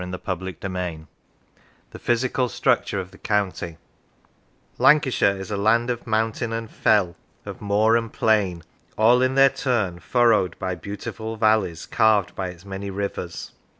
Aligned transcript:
CHAPTER 0.03 0.47
III 0.47 1.05
THE 1.91 1.99
PHYSICAL 1.99 2.49
STRUCTURE 2.49 2.99
OF 2.99 3.11
THE 3.11 3.19
COUNTY 3.19 3.77
LANCASHIRE 4.79 5.37
is 5.39 5.51
a 5.51 5.57
land 5.57 5.91
of 5.91 6.07
mountain 6.07 6.51
and 6.51 6.71
fell, 6.71 7.15
of 7.45 7.61
moor 7.61 7.95
and 7.95 8.11
plain, 8.11 8.63
all 8.97 9.21
in 9.21 9.35
their 9.35 9.51
turn 9.51 9.99
furrowed 9.99 10.57
by 10.57 10.73
beautiful 10.73 11.35
valleys 11.35 11.85
carved 11.85 12.33
by 12.35 12.47
its 12.49 12.65
many 12.65 12.89
rivers. 12.89 13.51